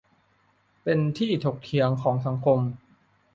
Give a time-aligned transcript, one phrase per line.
[0.83, 2.59] เป็นที่ถกเถียงของสังคม